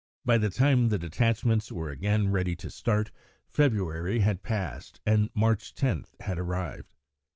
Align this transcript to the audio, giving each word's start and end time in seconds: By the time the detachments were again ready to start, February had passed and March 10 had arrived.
By 0.25 0.39
the 0.39 0.49
time 0.49 0.89
the 0.89 0.97
detachments 0.97 1.71
were 1.71 1.91
again 1.91 2.29
ready 2.31 2.55
to 2.55 2.71
start, 2.71 3.11
February 3.45 4.21
had 4.21 4.41
passed 4.41 4.99
and 5.05 5.29
March 5.35 5.75
10 5.75 6.05
had 6.21 6.39
arrived. 6.39 6.89